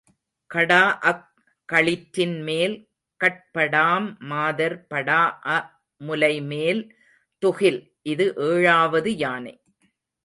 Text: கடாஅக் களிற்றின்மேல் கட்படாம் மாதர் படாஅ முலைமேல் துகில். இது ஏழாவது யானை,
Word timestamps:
கடாஅக் 0.49 1.27
களிற்றின்மேல் 1.69 2.73
கட்படாம் 3.21 4.07
மாதர் 4.31 4.77
படாஅ 4.89 5.57
முலைமேல் 6.01 6.81
துகில். 7.43 7.81
இது 8.03 8.25
ஏழாவது 8.49 9.11
யானை, 9.17 9.53